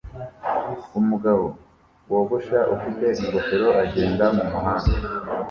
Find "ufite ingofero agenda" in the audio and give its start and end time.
2.75-4.23